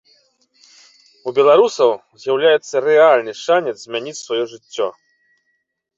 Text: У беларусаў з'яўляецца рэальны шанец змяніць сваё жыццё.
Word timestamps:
У 1.27 1.33
беларусаў 1.39 1.91
з'яўляецца 2.23 2.75
рэальны 2.89 3.31
шанец 3.43 3.77
змяніць 3.83 4.19
сваё 4.25 4.43
жыццё. 4.55 4.87